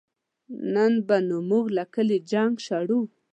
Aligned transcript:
نن 0.73 0.93
به 1.07 1.17
نو 1.29 1.37
مونږ 1.49 1.65
له 1.77 1.83
کلي 1.93 2.17
جنګ 2.31 2.53
شړو 2.65 2.99